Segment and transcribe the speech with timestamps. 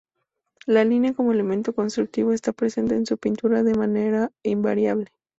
[0.65, 5.11] La línea, como elemento constructivo, está presente en su pintura de manera invariable.